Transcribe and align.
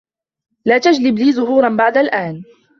لا 0.65 0.77
تجلب 0.77 1.19
لي 1.19 1.31
زهورا 1.31 1.69
بعد 1.69 1.97
الآن. 1.97 2.43